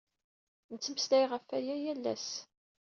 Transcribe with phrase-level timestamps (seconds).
[0.71, 2.29] Nettemmeslay ɣef waya yal ass.